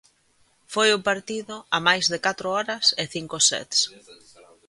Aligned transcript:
Foi 0.73 0.89
o 0.97 1.03
partido 1.09 1.55
a 1.77 1.79
máis 1.87 2.05
de 2.11 2.19
catro 2.25 2.47
horas 2.55 2.85
e 3.01 3.03
cinco 3.15 3.37
sets. 3.49 3.79